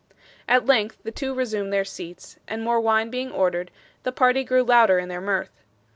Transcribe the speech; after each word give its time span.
At 0.47 0.65
length 0.65 0.97
the 1.03 1.11
two 1.11 1.31
resumed 1.31 1.71
their 1.71 1.85
seats, 1.85 2.39
and 2.47 2.63
more 2.63 2.79
wine 2.79 3.11
being 3.11 3.31
ordered, 3.31 3.69
the 4.01 4.11
party 4.11 4.43
grew 4.43 4.63
louder 4.63 4.97
in 4.97 5.09
their 5.09 5.21
mirth. 5.21 5.51